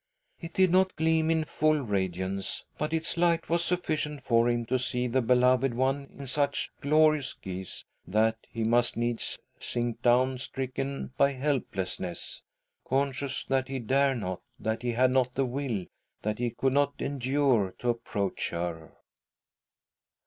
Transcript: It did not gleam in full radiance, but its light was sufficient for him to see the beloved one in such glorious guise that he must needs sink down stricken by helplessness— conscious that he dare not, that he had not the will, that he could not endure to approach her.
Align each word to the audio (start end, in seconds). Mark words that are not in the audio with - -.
It 0.39 0.53
did 0.55 0.71
not 0.71 0.95
gleam 0.95 1.29
in 1.29 1.43
full 1.43 1.77
radiance, 1.79 2.65
but 2.79 2.91
its 2.91 3.17
light 3.17 3.49
was 3.49 3.63
sufficient 3.63 4.23
for 4.23 4.49
him 4.49 4.65
to 4.65 4.79
see 4.79 5.05
the 5.05 5.21
beloved 5.21 5.75
one 5.75 6.09
in 6.17 6.25
such 6.25 6.71
glorious 6.81 7.33
guise 7.33 7.85
that 8.07 8.37
he 8.49 8.63
must 8.63 8.97
needs 8.97 9.37
sink 9.59 10.01
down 10.01 10.39
stricken 10.39 11.13
by 11.17 11.33
helplessness— 11.33 12.41
conscious 12.83 13.43
that 13.45 13.67
he 13.67 13.77
dare 13.77 14.15
not, 14.15 14.41
that 14.59 14.81
he 14.81 14.93
had 14.93 15.11
not 15.11 15.35
the 15.35 15.45
will, 15.45 15.85
that 16.23 16.39
he 16.39 16.49
could 16.49 16.73
not 16.73 16.95
endure 16.99 17.75
to 17.77 17.89
approach 17.89 18.49
her. 18.49 18.93